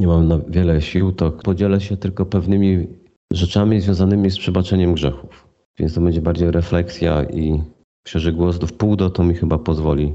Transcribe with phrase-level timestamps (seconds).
[0.00, 2.86] nie mam na wiele sił, to podzielę się tylko pewnymi
[3.32, 5.48] rzeczami związanymi z przebaczeniem grzechów.
[5.78, 7.62] Więc to będzie bardziej refleksja i
[8.06, 10.14] że głos do wpół do to mi chyba pozwoli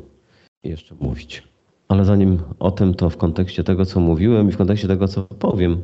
[0.64, 1.44] jeszcze mówić.
[1.88, 5.22] Ale zanim o tym, to w kontekście tego, co mówiłem i w kontekście tego, co
[5.24, 5.84] powiem,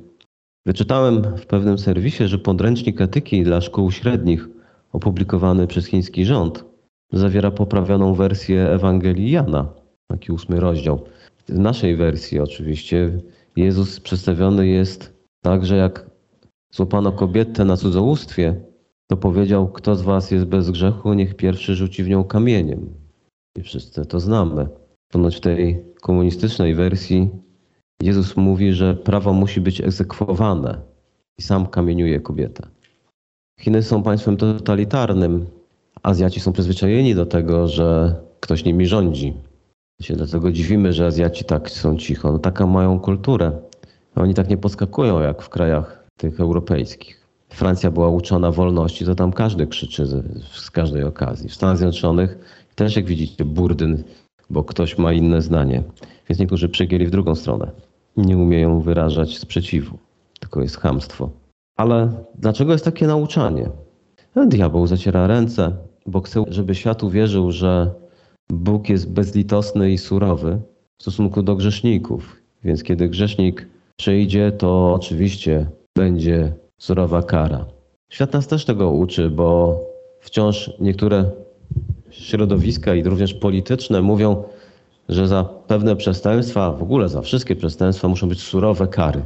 [0.65, 4.49] wyczytałem w pewnym serwisie, że podręcznik etyki dla szkół średnich
[4.93, 6.65] opublikowany przez chiński rząd
[7.13, 9.73] zawiera poprawioną wersję Ewangelii Jana,
[10.07, 11.05] taki ósmy rozdział.
[11.47, 13.11] W naszej wersji oczywiście
[13.55, 16.09] Jezus przedstawiony jest tak, że jak
[16.71, 18.61] złapano kobietę na cudzołóstwie,
[19.07, 22.93] to powiedział, kto z was jest bez grzechu, niech pierwszy rzuci w nią kamieniem.
[23.57, 24.69] I wszyscy to znamy.
[25.11, 27.29] Ponoć w tej komunistycznej wersji
[28.01, 30.81] Jezus mówi, że prawo musi być egzekwowane
[31.37, 32.67] i sam kamieniuje kobietę.
[33.59, 35.45] Chiny są państwem totalitarnym.
[36.03, 39.33] Azjaci są przyzwyczajeni do tego, że ktoś nimi rządzi.
[40.01, 42.31] Się dlatego dziwimy, że Azjaci tak są cicho.
[42.31, 43.51] No, taką mają kulturę.
[44.15, 47.27] Oni tak nie podskakują jak w krajach tych europejskich.
[47.49, 51.49] Francja była uczona wolności, to tam każdy krzyczy z, z każdej okazji.
[51.49, 52.37] W Stanach Zjednoczonych
[52.75, 54.03] też, jak widzicie, burdyn,
[54.49, 55.83] bo ktoś ma inne zdanie.
[56.29, 57.71] Więc niektórzy przegięli w drugą stronę.
[58.17, 59.97] Nie umieją wyrażać sprzeciwu,
[60.39, 61.29] tylko jest hamstwo.
[61.77, 63.69] Ale dlaczego jest takie nauczanie?
[64.35, 65.71] No, diabeł zaciera ręce,
[66.05, 67.91] bo chce, żeby świat uwierzył, że
[68.51, 70.59] Bóg jest bezlitosny i surowy
[70.97, 72.41] w stosunku do grzeszników.
[72.63, 77.65] Więc kiedy grzesznik przyjdzie, to oczywiście będzie surowa kara.
[78.09, 79.79] Świat nas też tego uczy, bo
[80.19, 81.31] wciąż niektóre
[82.09, 84.43] środowiska i również polityczne mówią,
[85.09, 89.21] że za pewne przestępstwa, w ogóle za wszystkie przestępstwa muszą być surowe kary.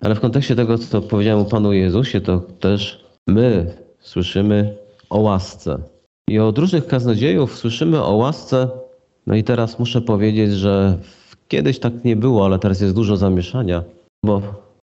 [0.00, 4.76] Ale w kontekście tego, co powiedziałem o Panu Jezusie, to też my słyszymy
[5.10, 5.78] o łasce.
[6.30, 8.68] I od różnych kaznodziejów słyszymy o łasce.
[9.26, 10.98] No i teraz muszę powiedzieć, że
[11.48, 13.84] kiedyś tak nie było, ale teraz jest dużo zamieszania,
[14.24, 14.42] bo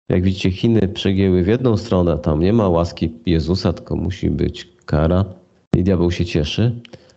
[0.08, 4.68] jak widzicie, Chiny przegięły w jedną stronę, tam nie ma łaski Jezusa, tylko musi być
[4.84, 5.24] kara
[5.76, 6.72] i diabeł się cieszy.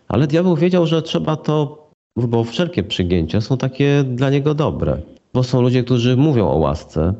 [0.08, 5.00] Ale diabeł wiedział, że trzeba to, bo wszelkie przygięcia są takie dla niego dobre.
[5.34, 7.14] Bo są ludzie, którzy mówią o łasce,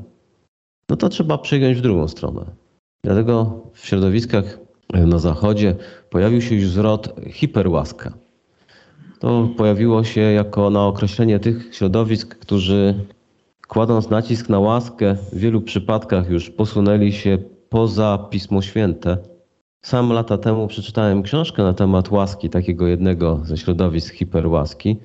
[0.89, 2.45] no to trzeba przygiąć w drugą stronę.
[3.05, 4.59] Dlatego w środowiskach
[4.93, 5.77] na zachodzie
[6.15, 8.13] pojawił się już zwrot hiperłaska.
[9.19, 12.95] To pojawiło się jako na określenie tych środowisk, którzy
[13.69, 17.39] kładąc nacisk na łaskę, w wielu przypadkach już posunęli się
[17.69, 19.19] poza Pismo Święte.
[19.83, 24.97] Sam lata temu przeczytałem książkę na temat łaski, takiego jednego ze środowisk hiperłaski.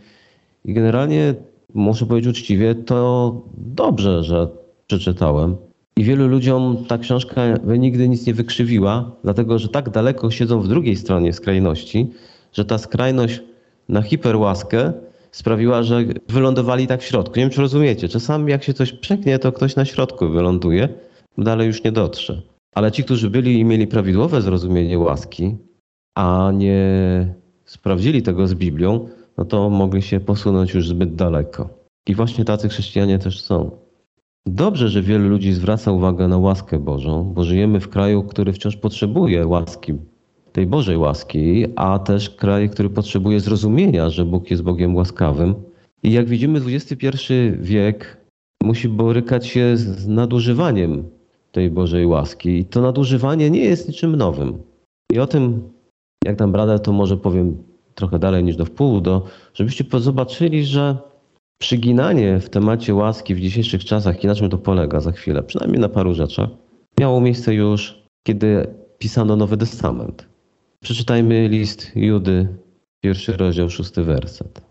[0.66, 1.36] I generalnie
[1.74, 4.48] muszę powiedzieć uczciwie, to dobrze, że
[4.88, 5.69] przeczytałem.
[6.00, 7.42] I wielu ludziom ta książka
[7.78, 12.12] nigdy nic nie wykrzywiła, dlatego że tak daleko siedzą w drugiej stronie skrajności,
[12.54, 13.42] że ta skrajność
[13.90, 14.94] na hiperłaskę
[15.32, 17.36] sprawiła, że wylądowali tak w środku.
[17.36, 18.10] Nie wiem, czy rozumiecie.
[18.10, 20.90] Czasami jak się coś przeknie, to ktoś na środku wyląduje,
[21.38, 22.42] dalej już nie dotrze.
[22.76, 25.58] Ale ci, którzy byli i mieli prawidłowe zrozumienie łaski,
[26.16, 27.34] a nie
[27.66, 31.70] sprawdzili tego z Biblią, no to mogli się posunąć już zbyt daleko.
[32.08, 33.89] I właśnie tacy chrześcijanie też są.
[34.46, 38.78] Dobrze, że wielu ludzi zwraca uwagę na łaskę Bożą, bo żyjemy w kraju, który wciąż
[38.78, 39.94] potrzebuje łaski,
[40.52, 45.56] tej Bożej łaski, a też kraj, który potrzebuje zrozumienia, że Bóg jest Bogiem łaskawym.
[46.04, 48.18] I jak widzimy, XXI wiek
[48.64, 51.04] musi borykać się z nadużywaniem
[51.52, 52.50] tej Bożej łaski.
[52.50, 54.58] I to nadużywanie nie jest niczym nowym.
[55.12, 55.70] I o tym,
[56.26, 57.64] jak tam radę, to może powiem
[57.96, 60.98] trochę dalej niż do wpół, do, żebyście zobaczyli, że
[61.60, 65.82] przyginanie w temacie łaski w dzisiejszych czasach, i na czym to polega za chwilę, przynajmniej
[65.82, 66.50] na paru rzeczach,
[67.00, 70.26] miało miejsce już, kiedy pisano Nowy Testament.
[70.84, 72.48] Przeczytajmy list Judy,
[73.04, 74.62] pierwszy rozdział, szósty werset.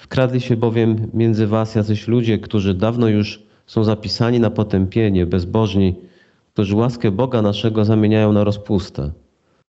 [0.00, 5.94] Wkradli się bowiem między was jacyś ludzie, którzy dawno już są zapisani na potępienie, bezbożni,
[6.52, 9.10] którzy łaskę Boga naszego zamieniają na rozpustę,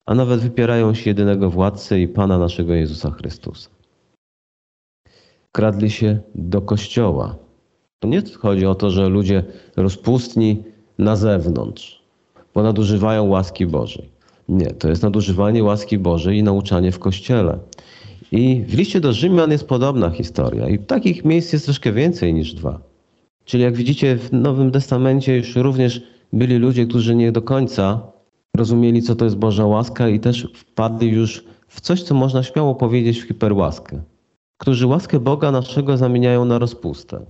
[0.06, 3.79] a nawet wypierają się jedynego władcy i Pana naszego Jezusa Chrystusa
[5.52, 7.36] kradli się do kościoła.
[8.00, 9.44] To nie chodzi o to, że ludzie
[9.76, 10.64] rozpustni
[10.98, 12.04] na zewnątrz,
[12.54, 14.10] bo nadużywają łaski Bożej.
[14.50, 17.60] Nie, to jest nadużywanie łaski Bożej i nauczanie w kościele.
[18.32, 20.70] I w liście do Rzymian jest podobna historia.
[20.70, 22.80] I takich miejsc jest troszkę więcej niż dwa.
[23.46, 26.02] Czyli jak widzicie, w Nowym Testamencie już również
[26.34, 28.02] byli ludzie, którzy nie do końca
[28.58, 32.76] rozumieli, co to jest Boża łaska i też wpadli już w coś, co można śmiało
[32.76, 34.02] powiedzieć w hiperłaskę
[34.60, 37.26] którzy łaskę Boga naszego zamieniają na rozpustę.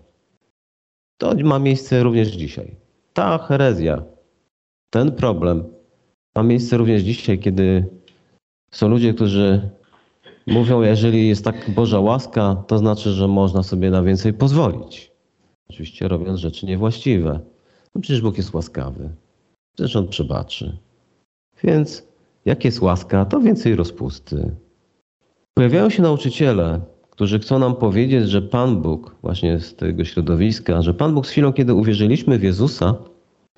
[1.18, 2.76] To ma miejsce również dzisiaj.
[3.14, 4.04] Ta herezja,
[4.90, 5.64] ten problem
[6.36, 7.86] ma miejsce również dzisiaj, kiedy
[8.72, 9.70] są ludzie, którzy
[10.48, 15.12] mówią, jeżeli jest tak Boża łaska, to znaczy, że można sobie na więcej pozwolić.
[15.70, 17.40] Oczywiście robiąc rzeczy niewłaściwe.
[17.96, 19.10] No przecież Bóg jest łaskawy.
[19.76, 20.78] Przecież On przebaczy.
[21.64, 22.08] Więc
[22.46, 24.56] jak jest łaska, to więcej rozpusty.
[25.54, 26.82] Pojawiają się nauczyciele,
[27.20, 31.30] którzy chcą nam powiedzieć, że Pan Bóg, właśnie z tego środowiska, że Pan Bóg z
[31.30, 32.96] chwilą, kiedy uwierzyliśmy w Jezusa,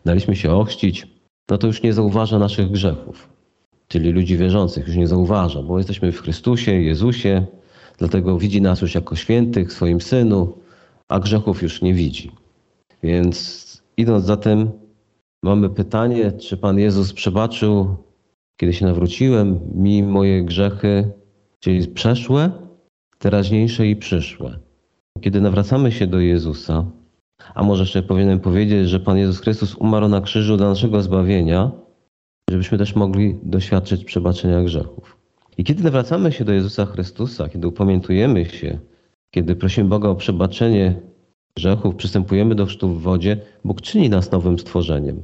[0.06, 1.08] daliśmy się ochrzcić,
[1.50, 3.30] no to już nie zauważa naszych grzechów.
[3.88, 7.46] Czyli ludzi wierzących już nie zauważa, bo jesteśmy w Chrystusie, Jezusie,
[7.98, 10.58] dlatego widzi nas już jako świętych swoim Synu,
[11.08, 12.32] a grzechów już nie widzi.
[13.04, 14.72] Więc idąc za tym,
[15.44, 17.96] mamy pytanie, czy Pan Jezus przebaczył,
[18.58, 21.12] kiedy się nawróciłem, mi moje grzechy,
[21.60, 22.71] czyli przeszłe,
[23.22, 24.60] teraźniejsze i przyszłe.
[25.22, 26.86] Kiedy nawracamy się do Jezusa,
[27.56, 31.72] a może jeszcze powinienem powiedzieć, że Pan Jezus Chrystus umarł na krzyżu dla naszego zbawienia,
[32.50, 35.18] żebyśmy też mogli doświadczyć przebaczenia grzechów.
[35.58, 38.80] I kiedy nawracamy się do Jezusa Chrystusa, kiedy upamiętujemy się,
[39.32, 40.96] kiedy prosimy Boga o przebaczenie
[41.56, 45.24] grzechów, przystępujemy do chrztu w wodzie, Bóg czyni nas nowym stworzeniem.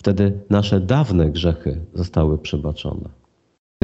[0.00, 3.21] Wtedy nasze dawne grzechy zostały przebaczone.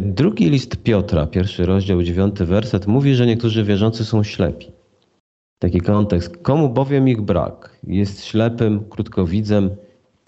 [0.02, 4.66] Drugi list Piotra, pierwszy rozdział, dziewiąty werset, mówi, że niektórzy wierzący są ślepi.
[5.58, 6.36] Taki kontekst.
[6.36, 7.78] Komu bowiem ich brak?
[7.86, 9.70] Jest ślepym, krótkowidzem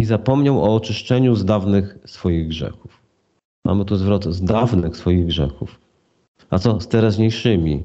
[0.01, 3.01] i zapomniał o oczyszczeniu z dawnych swoich grzechów.
[3.65, 5.81] Mamy tu zwrot z dawnych swoich grzechów.
[6.51, 7.83] A co z teraźniejszymi?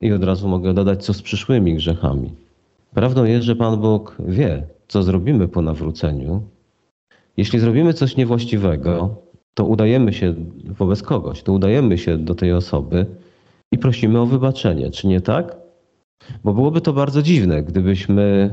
[0.00, 2.30] I od razu mogę dodać, co z przyszłymi grzechami.
[2.94, 6.42] Prawdą jest, że Pan Bóg wie, co zrobimy po nawróceniu.
[7.36, 9.23] Jeśli zrobimy coś niewłaściwego,
[9.54, 10.34] to udajemy się
[10.66, 13.06] wobec kogoś, to udajemy się do tej osoby
[13.72, 14.90] i prosimy o wybaczenie.
[14.90, 15.56] Czy nie tak?
[16.44, 18.50] Bo byłoby to bardzo dziwne, gdybyśmy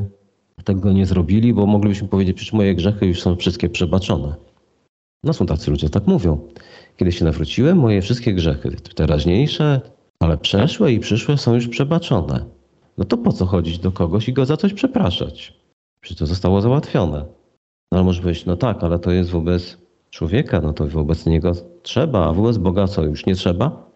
[0.64, 4.36] tego nie zrobili, bo moglibyśmy powiedzieć, przecież moje grzechy już są wszystkie przebaczone.
[5.24, 6.48] No są tacy ludzie, tak mówią.
[6.98, 9.82] Kiedy się nawróciłem, moje wszystkie grzechy, teraźniejsze,
[10.20, 12.46] ale przeszłe i przyszłe są już przebaczone.
[12.98, 15.62] No to po co chodzić do kogoś i go za coś przepraszać?
[16.04, 17.26] Przecież to zostało załatwione.
[17.92, 19.78] No ale może powiedzieć, no tak, ale to jest wobec
[20.12, 23.92] człowieka, no to wobec niego trzeba, a wobec Boga co, już nie trzeba?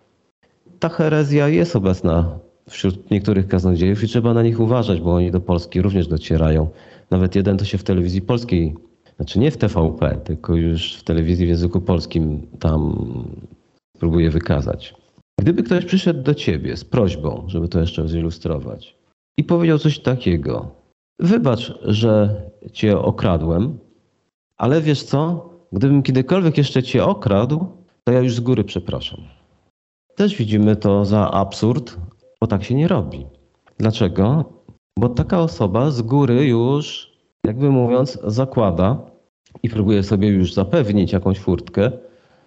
[0.79, 2.39] Ta herezja jest obecna
[2.69, 6.69] wśród niektórych kaznodziejów i trzeba na nich uważać, bo oni do Polski również docierają.
[7.11, 8.75] Nawet jeden to się w telewizji polskiej,
[9.15, 13.07] znaczy nie w TVP, tylko już w telewizji w języku polskim tam
[13.99, 14.95] próbuje wykazać.
[15.39, 18.95] Gdyby ktoś przyszedł do ciebie z prośbą, żeby to jeszcze zilustrować,
[19.37, 20.71] i powiedział coś takiego:
[21.19, 22.41] Wybacz, że
[22.73, 23.77] cię okradłem,
[24.57, 25.49] ale wiesz co?
[25.75, 27.65] Gdybym kiedykolwiek jeszcze cię okradł,
[28.03, 29.19] to ja już z góry przepraszam.
[30.15, 31.97] Też widzimy to za absurd,
[32.41, 33.25] bo tak się nie robi.
[33.77, 34.45] Dlaczego?
[34.99, 37.11] Bo taka osoba z góry już,
[37.45, 38.97] jakby mówiąc, zakłada
[39.63, 41.91] i próbuje sobie już zapewnić jakąś furtkę,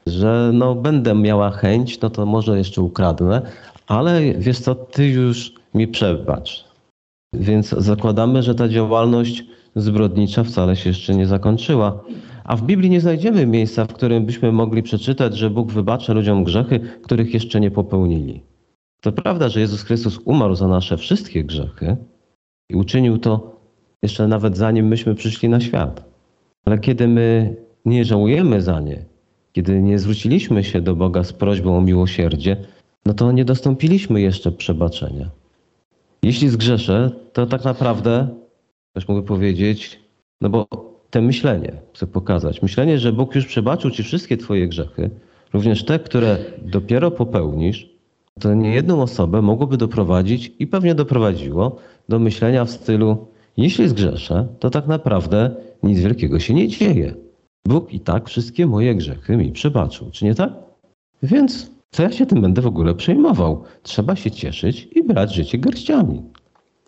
[0.06, 3.42] że no będę miała chęć, no to może jeszcze ukradnę,
[3.86, 6.64] ale wiesz co, ty już mi przebacz.
[7.34, 9.44] Więc zakładamy, że ta działalność
[9.76, 12.00] zbrodnicza wcale się jeszcze nie zakończyła.
[12.48, 16.44] A w Biblii nie znajdziemy miejsca, w którym byśmy mogli przeczytać, że Bóg wybacza ludziom
[16.44, 18.42] grzechy, których jeszcze nie popełnili.
[19.00, 21.96] To prawda, że Jezus Chrystus umarł za nasze wszystkie grzechy
[22.68, 23.60] i uczynił to
[24.02, 26.04] jeszcze nawet zanim myśmy przyszli na świat.
[26.64, 29.04] Ale kiedy my nie żałujemy za nie,
[29.52, 32.56] kiedy nie zwróciliśmy się do Boga z prośbą o miłosierdzie,
[33.06, 35.30] no to nie dostąpiliśmy jeszcze przebaczenia.
[36.22, 38.28] Jeśli zgrzeszę, to tak naprawdę,
[38.90, 40.00] ktoś mógłby powiedzieć,
[40.40, 42.62] no bo te myślenie chcę pokazać.
[42.62, 45.10] Myślenie, że Bóg już przebaczył ci wszystkie twoje grzechy,
[45.52, 47.90] również te, które dopiero popełnisz,
[48.40, 51.76] to nie jedną osobę mogłoby doprowadzić i pewnie doprowadziło
[52.08, 55.50] do myślenia w stylu: Jeśli zgrzeszę, to tak naprawdę
[55.82, 57.14] nic wielkiego się nie dzieje.
[57.66, 60.52] Bóg i tak wszystkie moje grzechy mi przebaczył, czy nie tak?
[61.22, 63.64] Więc co ja się tym będę w ogóle przejmował?
[63.82, 66.22] Trzeba się cieszyć i brać życie garściami.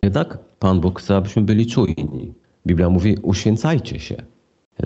[0.02, 2.34] Jednak Pan Bóg chce, abyśmy byli czujni.
[2.66, 4.16] Biblia mówi: uświęcajcie się.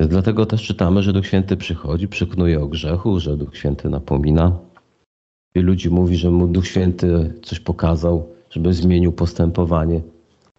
[0.09, 4.59] Dlatego też czytamy, że Duch Święty przychodzi, przyknuje o grzechu, że Duch Święty napomina.
[5.55, 10.01] Wielu ludzi mówi, że mu Duch Święty coś pokazał, żeby zmienił postępowanie.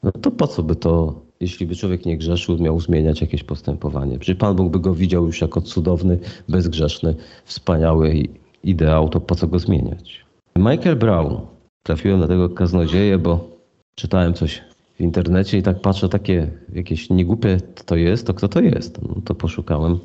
[0.04, 4.20] No to po co by to, jeśli by człowiek nie grzeszył, miał zmieniać jakieś postępowanie?
[4.20, 6.20] Przecież Pan Bóg by go widział już jako cudowny,
[6.50, 8.24] bezgrzeszny, wspaniały
[8.64, 10.26] ideał, to po co go zmieniać?
[10.56, 11.38] Michael Brown.
[11.84, 13.50] Trafiłem na tego kaznodzieję, bo
[13.96, 14.62] czytałem coś
[14.96, 19.02] w internecie i tak patrzę, takie jakieś niegłupie to jest, to kto to jest?
[19.02, 20.00] No to poszukałem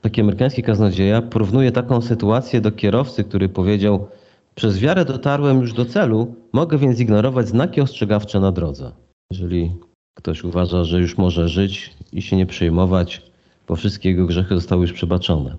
[0.00, 4.08] taki amerykański kaznodzieja porównuje taką sytuację do kierowcy, który powiedział:
[4.54, 8.92] Przez wiarę dotarłem już do celu, mogę więc ignorować znaki ostrzegawcze na drodze.
[9.30, 9.72] Jeżeli
[10.14, 13.22] ktoś uważa, że już może żyć i się nie przejmować,
[13.68, 15.56] bo wszystkie jego grzechy zostały już przebaczone.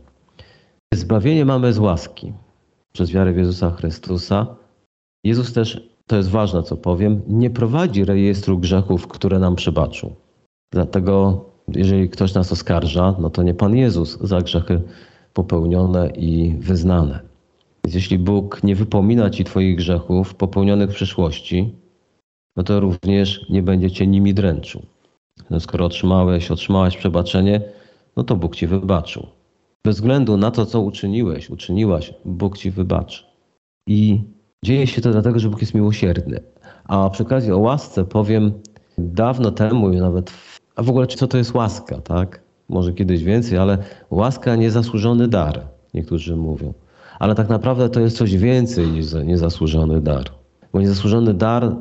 [0.94, 2.34] Zbawienie mamy z łaski
[2.94, 4.56] przez wiarę w Jezusa Chrystusa.
[5.24, 10.16] Jezus też, to jest ważne, co powiem, nie prowadzi rejestru grzechów, które nam przebaczył.
[10.74, 14.82] Dlatego Jeżeli ktoś nas oskarża, no to nie Pan Jezus za grzechy
[15.34, 17.20] popełnione i wyznane.
[17.86, 21.76] Więc jeśli Bóg nie wypomina ci Twoich grzechów popełnionych w przyszłości,
[22.56, 24.82] no to również nie będzie cię nimi dręczył.
[25.50, 27.62] No skoro otrzymałeś, otrzymałaś przebaczenie,
[28.16, 29.28] no to Bóg ci wybaczył.
[29.86, 33.24] Bez względu na to, co uczyniłeś, uczyniłaś, Bóg ci wybaczy.
[33.88, 34.22] I
[34.66, 36.40] dzieje się to dlatego, że Bóg jest miłosierny.
[36.84, 38.52] A przy okazji o łasce powiem
[38.98, 40.32] dawno temu, nawet,
[40.76, 42.42] a w ogóle co to jest łaska, tak?
[42.70, 43.78] Może kiedyś więcej, ale
[44.10, 45.62] łaska niezasłużony dar,
[45.94, 46.74] niektórzy mówią.
[47.20, 50.26] Ale tak naprawdę to jest coś więcej niż niezasłużony dar.
[50.74, 51.76] Bo niezasłużony dar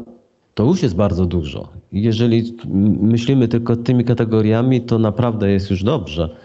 [0.54, 1.68] to już jest bardzo dużo.
[1.92, 2.56] Jeżeli
[3.00, 6.36] myślimy tylko tymi kategoriami, to naprawdę jest już dobrze.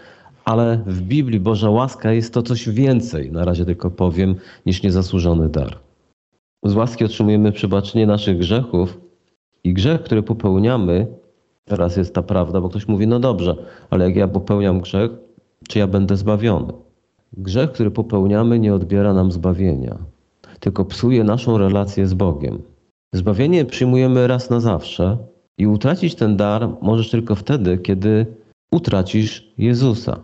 [0.44, 4.34] Ale w Biblii Boża łaska jest to coś więcej, na razie tylko powiem,
[4.66, 5.85] niż niezasłużony dar.
[6.66, 9.00] Z łaski otrzymujemy przebaczenie naszych grzechów
[9.64, 11.06] i grzech, który popełniamy,
[11.64, 13.56] teraz jest ta prawda, bo ktoś mówi, no dobrze,
[13.90, 15.10] ale jak ja popełniam grzech,
[15.68, 16.72] czy ja będę zbawiony?
[17.32, 19.98] Grzech, który popełniamy, nie odbiera nam zbawienia,
[20.60, 22.62] tylko psuje naszą relację z Bogiem.
[23.14, 25.18] Zbawienie przyjmujemy raz na zawsze
[25.58, 28.26] i utracić ten dar możesz tylko wtedy, kiedy
[28.72, 30.20] utracisz Jezusa,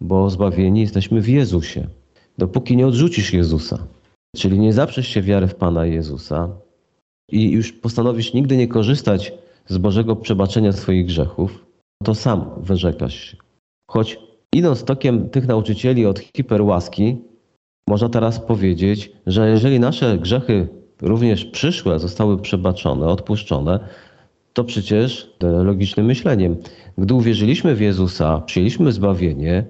[0.00, 1.86] bo zbawieni jesteśmy w Jezusie.
[2.38, 3.78] Dopóki nie odrzucisz Jezusa,
[4.36, 6.48] czyli nie zaprzesz się wiary w Pana Jezusa
[7.32, 9.32] i już postanowisz nigdy nie korzystać
[9.66, 11.66] z Bożego przebaczenia swoich grzechów,
[12.04, 13.36] to sam wyrzekasz się.
[13.90, 14.18] Choć
[14.54, 17.16] idąc tokiem tych nauczycieli od hiperłaski,
[17.88, 20.68] można teraz powiedzieć, że jeżeli nasze grzechy
[21.02, 23.80] również przyszłe zostały przebaczone, odpuszczone,
[24.52, 26.56] to przecież logicznym myśleniem.
[26.98, 29.64] Gdy uwierzyliśmy w Jezusa, przyjęliśmy zbawienie,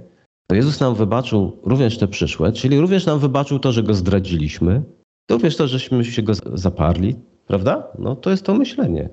[0.46, 4.82] to Jezus nam wybaczył również te przyszłe, czyli również nam wybaczył to, że go zdradziliśmy,
[5.26, 7.86] to również to, żeśmy się go zaparli, prawda?
[7.98, 9.08] No to jest to myślenie.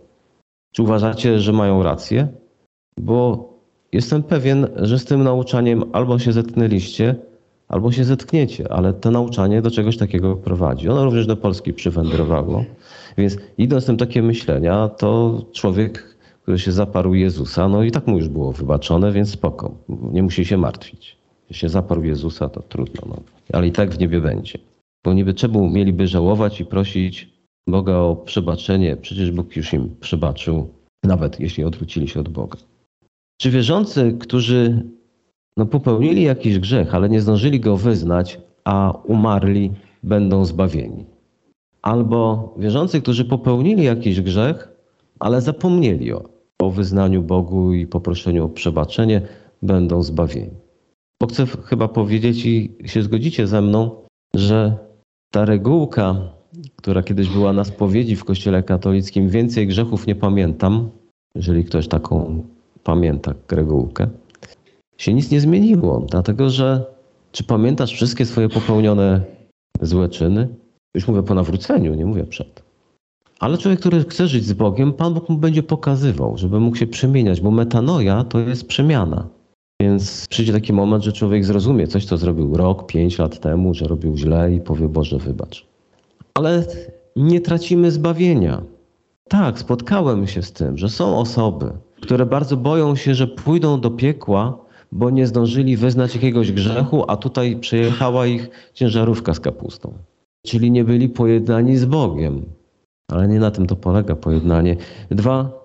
[0.74, 2.28] Czy uważacie, że mają rację?
[2.98, 3.50] Bo
[3.92, 7.16] jestem pewien, że z tym nauczaniem albo się zetknęliście,
[7.68, 10.90] albo się zetkniecie, ale to nauczanie do czegoś takiego prowadzi.
[10.90, 12.66] Ono również do Polski przywędrowało.
[13.18, 18.18] Więc idąc tym takie myślenia, to człowiek, który się zaparł Jezusa, no i tak mu
[18.18, 21.19] już było wybaczone, więc spoko, nie musi się martwić.
[21.52, 23.16] Się zaparł Jezusa, to trudno, no.
[23.54, 24.60] ale i tak w niebie będzie.
[25.06, 27.30] Bo niby czemu mieliby żałować i prosić
[27.68, 28.98] Boga o przebaczenie?
[28.98, 30.70] Przecież Bóg już im przebaczył,
[31.04, 32.58] nawet jeśli odwrócili się od Boga.
[33.42, 34.84] Czy wierzący, którzy
[35.58, 39.72] no, popełnili jakiś grzech, ale nie zdążyli go wyznać, a umarli,
[40.04, 41.06] będą zbawieni.
[41.82, 44.70] Albo wierzący, którzy popełnili jakiś grzech,
[45.20, 46.24] ale zapomnieli o,
[46.60, 49.22] o wyznaniu Bogu i poproszeniu o przebaczenie,
[49.62, 50.69] będą zbawieni.
[51.22, 53.92] Bo chcę chyba powiedzieć i się zgodzicie ze mną,
[54.36, 54.78] że
[55.32, 56.16] ta regułka,
[56.76, 60.90] która kiedyś była na spowiedzi w Kościele katolickim, więcej grzechów nie pamiętam,
[61.36, 62.44] jeżeli ktoś taką
[62.84, 64.08] pamięta regułkę,
[64.98, 66.86] się nic nie zmieniło, dlatego że
[67.32, 69.22] czy pamiętasz wszystkie swoje popełnione
[69.82, 70.48] złe czyny?
[70.96, 72.64] Już mówię po nawróceniu, nie mówię przed.
[73.40, 76.88] Ale człowiek, który chce żyć z Bogiem, Pan Bóg mu będzie pokazywał, żeby mógł się
[76.88, 79.28] przemieniać, bo metanoja to jest przemiana.
[79.82, 83.88] Więc przyjdzie taki moment, że człowiek zrozumie coś, co zrobił rok, pięć lat temu, że
[83.88, 85.66] robił źle i powie Boże, wybacz.
[86.34, 86.66] Ale
[87.16, 88.62] nie tracimy zbawienia.
[89.30, 91.72] Tak, spotkałem się z tym, że są osoby,
[92.02, 94.58] które bardzo boją się, że pójdą do piekła,
[94.92, 99.94] bo nie zdążyli wyznać jakiegoś grzechu, a tutaj przejechała ich ciężarówka z kapustą.
[100.46, 102.46] Czyli nie byli pojednani z Bogiem.
[103.12, 104.76] Ale nie na tym to polega pojednanie.
[105.12, 105.59] Dwa,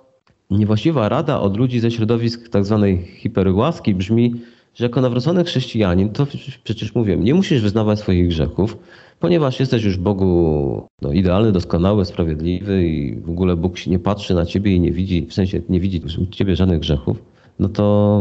[0.50, 2.96] niewłaściwa rada od ludzi ze środowisk tzw.
[2.98, 4.34] Tak hiperłaski brzmi,
[4.74, 6.26] że jako nawrócony chrześcijanin, to
[6.64, 8.78] przecież mówiłem, nie musisz wyznawać swoich grzechów,
[9.20, 14.46] ponieważ jesteś już Bogu no, idealny, doskonały, sprawiedliwy i w ogóle Bóg nie patrzy na
[14.46, 18.20] ciebie i nie widzi, w sensie nie widzi u ciebie żadnych grzechów no to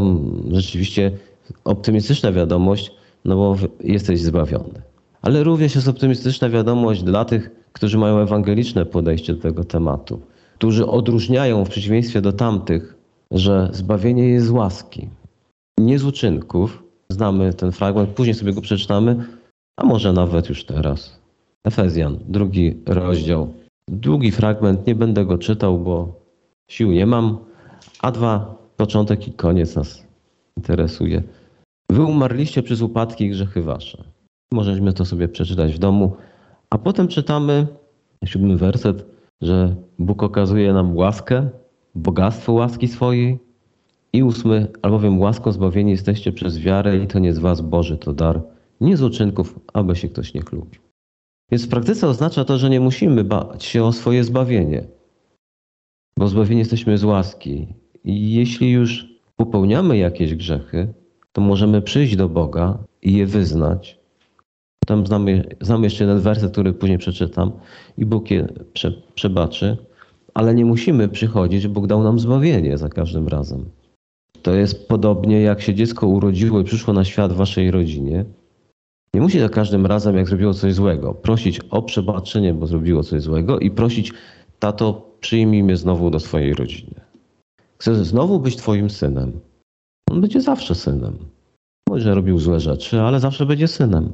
[0.51, 1.11] rzeczywiście
[1.63, 2.91] optymistyczna wiadomość,
[3.25, 4.81] no bo jesteś zbawiony.
[5.21, 10.21] Ale również jest optymistyczna wiadomość dla tych, którzy mają ewangeliczne podejście do tego tematu,
[10.63, 12.95] którzy odróżniają w przeciwieństwie do tamtych,
[13.31, 15.09] że zbawienie jest z łaski,
[15.79, 16.83] nie z uczynków.
[17.09, 19.25] Znamy ten fragment, później sobie go przeczytamy,
[19.77, 21.19] a może nawet już teraz.
[21.63, 23.53] Efezjan, drugi rozdział.
[23.87, 26.21] Długi fragment, nie będę go czytał, bo
[26.71, 27.37] sił nie mam.
[28.01, 30.03] A dwa początek i koniec nas
[30.57, 31.23] interesuje.
[31.89, 34.03] Wy umarliście przez upadki i grzechy wasze.
[34.53, 36.15] Możemy to sobie przeczytać w domu.
[36.69, 37.67] A potem czytamy,
[38.25, 41.49] siódmy werset, że Bóg okazuje nam łaskę,
[41.95, 43.39] bogactwo łaski swojej.
[44.13, 48.13] I ósmy, albowiem łaską zbawieni jesteście przez wiarę i to nie z was Boży, to
[48.13, 48.41] dar,
[48.81, 50.81] nie z uczynków, aby się ktoś nie chlubił.
[51.51, 54.87] Więc w praktyce oznacza to, że nie musimy bać się o swoje zbawienie,
[56.17, 57.67] bo zbawieni jesteśmy z łaski
[58.03, 60.93] i jeśli już popełniamy jakieś grzechy,
[61.31, 64.02] to możemy przyjść do Boga i je wyznać.
[64.85, 67.51] Tam znamy, znamy jeszcze jeden werset, który później przeczytam
[67.97, 69.77] i Bóg je prze, przebaczy,
[70.33, 73.65] ale nie musimy przychodzić, Bóg dał nam zbawienie za każdym razem.
[74.41, 78.25] To jest podobnie jak się dziecko urodziło i przyszło na świat w waszej rodzinie.
[79.13, 83.21] Nie musi za każdym razem, jak zrobiło coś złego, prosić o przebaczenie, bo zrobiło coś
[83.21, 84.13] złego i prosić,
[84.59, 87.01] tato, przyjmij mnie znowu do swojej rodziny.
[87.77, 89.39] Chcę znowu być twoim synem.
[90.11, 91.17] On będzie zawsze synem.
[91.89, 94.11] Może robił złe rzeczy, ale zawsze będzie synem.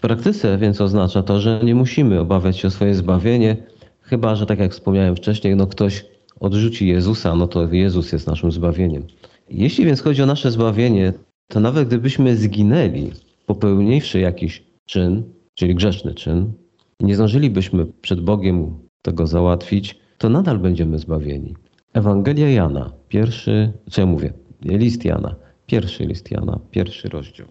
[0.00, 3.56] W praktyce więc oznacza to, że nie musimy obawiać się o swoje zbawienie,
[4.00, 6.04] chyba że tak jak wspomniałem wcześniej, no ktoś
[6.40, 9.06] odrzuci Jezusa, no to Jezus jest naszym zbawieniem.
[9.50, 11.12] Jeśli więc chodzi o nasze zbawienie,
[11.48, 13.12] to nawet gdybyśmy zginęli,
[13.46, 15.22] popełniwszy jakiś czyn,
[15.54, 16.52] czyli grzeszny czyn,
[17.00, 21.54] nie zdążylibyśmy przed Bogiem tego załatwić, to nadal będziemy zbawieni.
[21.92, 27.46] Ewangelia Jana, pierwszy, co ja mówię, list Jana, pierwszy list Jana, pierwszy rozdział.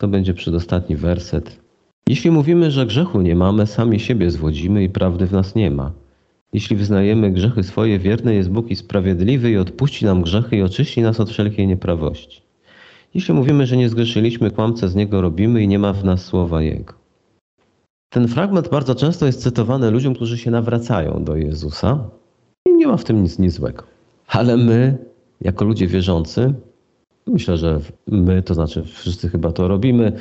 [0.00, 1.60] To będzie przedostatni werset.
[2.08, 5.92] Jeśli mówimy, że grzechu nie mamy, sami siebie zwodzimy i prawdy w nas nie ma.
[6.52, 11.02] Jeśli wyznajemy grzechy swoje, wierny jest Bóg i sprawiedliwy i odpuści nam grzechy i oczyści
[11.02, 12.42] nas od wszelkiej nieprawości.
[13.14, 16.62] Jeśli mówimy, że nie zgrzeszyliśmy, kłamce z Niego robimy i nie ma w nas słowa
[16.62, 16.94] Jego.
[18.08, 22.10] Ten fragment bardzo często jest cytowany ludziom, którzy się nawracają do Jezusa
[22.66, 23.82] i nie ma w tym nic niezłego.
[24.28, 24.98] Ale my,
[25.40, 26.54] jako ludzie wierzący,
[27.26, 30.12] myślę, że my, to znaczy wszyscy chyba to robimy,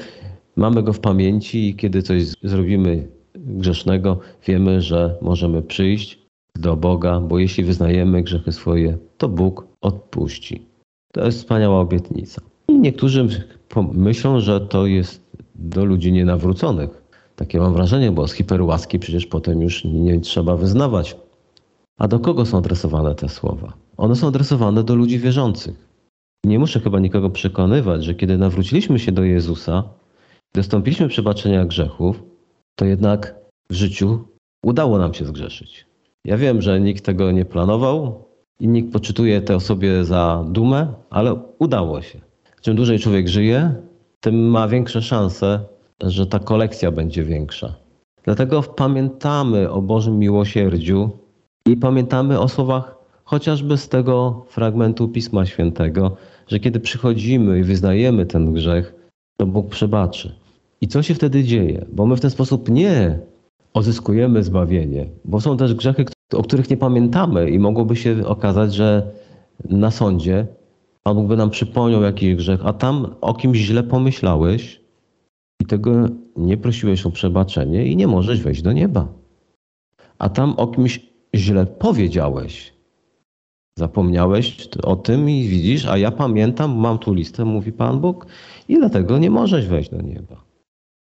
[0.55, 6.19] mamy Go w pamięci i kiedy coś zrobimy grzesznego, wiemy, że możemy przyjść
[6.55, 10.65] do Boga, bo jeśli wyznajemy grzechy swoje, to Bóg odpuści.
[11.13, 12.41] To jest wspaniała obietnica.
[12.67, 13.27] I niektórzy
[13.93, 15.21] myślą, że to jest
[15.55, 17.03] do ludzi nienawróconych.
[17.35, 21.15] Takie mam wrażenie, bo z hiperłaski przecież potem już nie trzeba wyznawać.
[21.97, 23.73] A do kogo są adresowane te słowa?
[23.97, 25.88] One są adresowane do ludzi wierzących.
[26.45, 29.83] Nie muszę chyba nikogo przekonywać, że kiedy nawróciliśmy się do Jezusa,
[30.53, 32.23] dostąpiliśmy przebaczenia grzechów,
[32.75, 33.35] to jednak
[33.69, 34.19] w życiu
[34.63, 35.85] udało nam się zgrzeszyć.
[36.25, 38.25] Ja wiem, że nikt tego nie planował
[38.59, 42.19] i nikt poczytuje te osobie za dumę, ale udało się.
[42.61, 43.75] Czym dłużej człowiek żyje,
[44.19, 45.59] tym ma większe szanse,
[46.03, 47.75] że ta kolekcja będzie większa.
[48.23, 51.09] Dlatego pamiętamy o Bożym miłosierdziu
[51.65, 52.98] i pamiętamy o słowach
[53.29, 58.95] chociażby z tego fragmentu Pisma Świętego, że kiedy przychodzimy i wyznajemy ten grzech,
[59.37, 60.35] to Bóg przebaczy.
[60.81, 61.85] I co się wtedy dzieje?
[61.91, 63.19] Bo my w ten sposób nie
[63.73, 69.11] odzyskujemy zbawienie, bo są też grzechy, o których nie pamiętamy i mogłoby się okazać, że
[69.69, 70.47] na sądzie
[71.03, 74.81] Pan Bóg by nam przypomniał jakiś grzech, a tam o kimś źle pomyślałeś
[75.61, 75.91] i tego
[76.37, 79.07] nie prosiłeś o przebaczenie i nie możesz wejść do nieba.
[80.19, 80.99] A tam o kimś
[81.35, 82.78] źle powiedziałeś.
[83.79, 88.25] Zapomniałeś o tym i widzisz, a ja pamiętam, mam tu listę, mówi Pan Bóg,
[88.67, 90.35] i dlatego nie możesz wejść do nieba.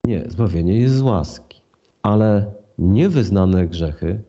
[0.07, 1.61] Nie, zbawienie jest z łaski,
[2.03, 4.21] ale niewyznane grzechy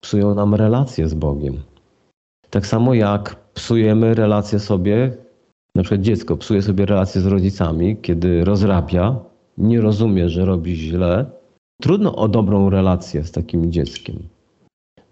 [0.00, 1.56] psują nam relacje z Bogiem.
[2.50, 5.16] Tak samo jak psujemy relacje sobie,
[5.74, 9.16] na przykład dziecko psuje sobie relacje z rodzicami, kiedy rozrabia,
[9.58, 11.30] nie rozumie, że robi źle.
[11.82, 14.16] Trudno o dobrą relację z takim dzieckiem.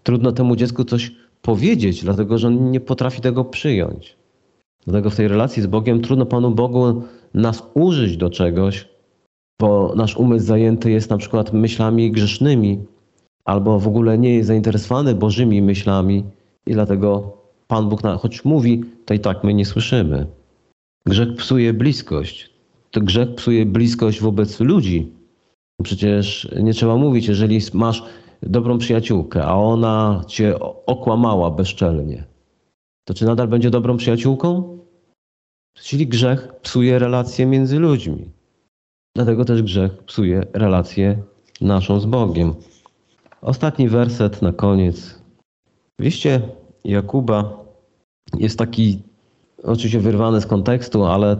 [0.03, 1.11] Trudno temu dziecku coś
[1.47, 4.15] powiedzieć, dlatego że on nie potrafi tego przyjąć.
[4.85, 8.87] Dlatego w tej relacji z Bogiem trudno Panu Bogu nas użyć do czegoś,
[9.61, 12.79] bo nasz umysł zajęty jest na przykład myślami grzesznymi,
[13.45, 16.23] albo w ogóle nie jest zainteresowany Bożymi myślami
[16.65, 20.27] i dlatego Pan Bóg, choć mówi, to i tak my nie słyszymy.
[21.05, 22.49] Grzech psuje bliskość.
[22.91, 25.11] To grzech psuje bliskość wobec ludzi.
[25.83, 28.03] Przecież nie trzeba mówić, jeżeli masz
[28.41, 32.27] dobrą przyjaciółkę, a ona cię okłamała bezczelnie,
[33.07, 34.77] to czy nadal będzie dobrą przyjaciółką?
[35.73, 38.31] Czyli grzech psuje relacje między ludźmi.
[39.15, 41.23] Dlatego też grzech psuje relację
[41.61, 42.53] naszą z Bogiem.
[43.41, 45.21] Ostatni werset na koniec.
[45.99, 46.41] W liście
[46.83, 47.65] Jakuba
[48.39, 48.99] jest taki,
[49.63, 51.37] oczywiście wyrwany z kontekstu, ale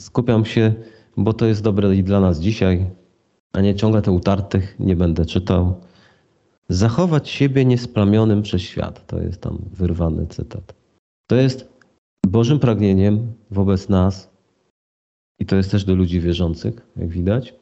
[0.00, 0.74] skupiam się,
[1.16, 2.90] bo to jest dobre i dla nas dzisiaj,
[3.52, 5.80] a nie ciągle te utartych nie będę czytał.
[6.68, 9.06] Zachować siebie niesplamionym przez świat.
[9.06, 10.74] To jest tam wyrwany cytat.
[11.26, 11.76] To jest
[12.26, 14.30] Bożym pragnieniem wobec nas
[15.38, 17.54] i to jest też do ludzi wierzących, jak widać.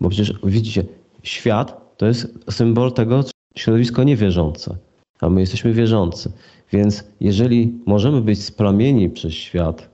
[0.00, 0.84] Bo przecież widzicie,
[1.22, 3.24] świat to jest symbol tego
[3.56, 4.76] środowisko niewierzące,
[5.20, 6.32] a my jesteśmy wierzący.
[6.72, 9.90] Więc jeżeli możemy być splamieni przez świat,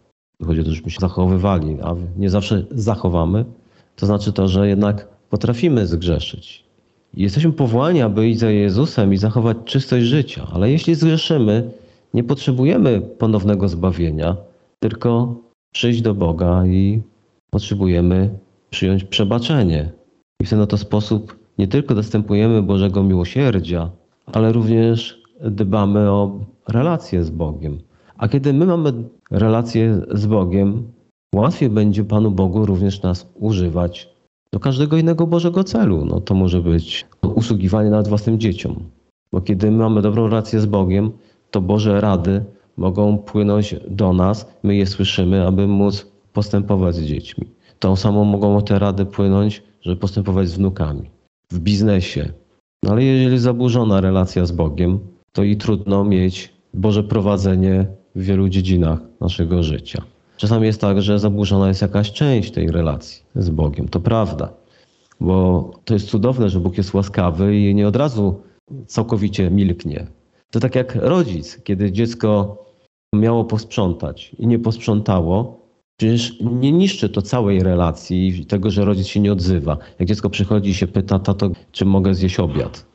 [0.47, 3.45] chodzi o to, żebyśmy się zachowywali, a nie zawsze zachowamy,
[3.97, 6.68] to znaczy to, że jednak potrafimy zgrzeszyć.
[7.15, 11.71] Jesteśmy powołani, aby iść za Jezusem i zachować czystość życia, ale jeśli zgrzeszymy,
[12.15, 14.37] nie potrzebujemy ponownego zbawienia,
[14.81, 15.35] tylko
[15.73, 17.01] przyjść do Boga i
[17.51, 18.31] potrzebujemy
[18.71, 19.91] przyjąć przebaczenie.
[20.41, 23.91] I w ten oto sposób nie tylko dostępujemy Bożego miłosierdzia,
[24.27, 27.79] ale również dbamy o relacje z Bogiem.
[28.19, 28.93] A kiedy my mamy
[29.31, 30.93] relacje z Bogiem,
[31.35, 34.18] łatwiej będzie Panu Bogu również nas używać
[34.53, 36.05] do każdego innego Bożego celu.
[36.05, 38.85] No to może być usługiwanie nawet własnym dzieciom.
[39.33, 41.11] Bo kiedy my mamy dobrą relację z Bogiem,
[41.51, 42.45] to Boże rady
[42.77, 47.45] mogą płynąć do nas, my je słyszymy, aby móc postępować z dziećmi.
[47.79, 51.11] Tą samą mogą te rady płynąć, żeby postępować z wnukami.
[51.53, 52.33] W biznesie.
[52.83, 54.99] No ale jeżeli zaburzona relacja z Bogiem,
[55.33, 60.03] to i trudno mieć Boże prowadzenie w wielu dziedzinach naszego życia.
[60.39, 63.89] Czasami jest tak, że zaburzona jest jakaś część tej relacji z Bogiem.
[63.89, 64.53] To prawda,
[65.21, 68.41] bo to jest cudowne, że Bóg jest łaskawy i nie od razu
[68.87, 70.07] całkowicie milknie.
[70.51, 72.59] To tak jak rodzic, kiedy dziecko
[73.15, 75.61] miało posprzątać i nie posprzątało,
[75.97, 79.79] przecież nie niszczy to całej relacji i tego, że rodzic się nie odzywa.
[79.99, 82.87] Jak dziecko przychodzi i się pyta, tato, czy mogę zjeść obiad,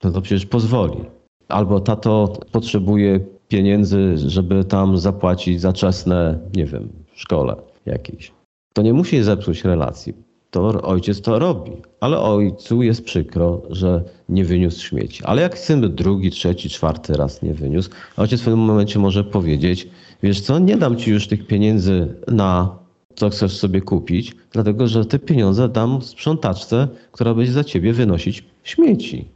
[0.00, 1.04] to to przecież pozwoli.
[1.48, 7.56] Albo tato potrzebuje pieniędzy, żeby tam zapłacić za czesne, nie wiem, szkole
[7.86, 8.32] jakiejś.
[8.72, 10.14] To nie musi zepsuć relacji.
[10.50, 15.24] To ojciec to robi, ale ojcu jest przykro, że nie wyniósł śmieci.
[15.24, 19.88] Ale jak syn drugi, trzeci, czwarty raz nie wyniósł, ojciec w pewnym momencie może powiedzieć,
[20.22, 22.78] wiesz co, nie dam ci już tych pieniędzy na
[23.14, 28.44] co chcesz sobie kupić, dlatego że te pieniądze dam sprzątaczce, która będzie za ciebie wynosić
[28.64, 29.28] śmieci.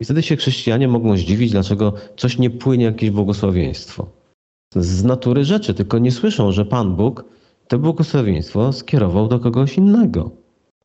[0.00, 4.06] I wtedy się chrześcijanie mogą zdziwić, dlaczego coś nie płynie jakieś błogosławieństwo.
[4.76, 7.24] Z natury rzeczy, tylko nie słyszą, że Pan Bóg
[7.68, 10.30] to błogosławieństwo skierował do kogoś innego.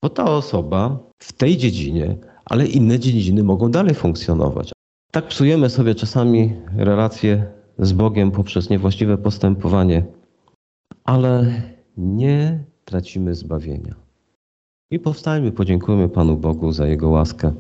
[0.02, 4.72] Bo ta osoba w tej dziedzinie, ale inne dziedziny mogą dalej funkcjonować.
[5.12, 7.46] Tak psujemy sobie czasami relacje
[7.80, 10.06] z Bogiem poprzez niewłaściwe postępowanie,
[11.04, 11.62] ale
[11.98, 13.96] nie tracimy zbawienia.
[14.92, 17.54] I powstajmy, podziękujmy Panu Bogu za Jego łaskę.